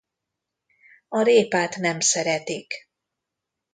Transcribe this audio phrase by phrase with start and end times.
[1.07, 2.73] A répát nem szeretik.